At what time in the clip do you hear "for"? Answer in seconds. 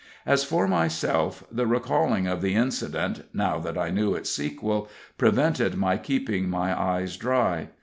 0.43-0.67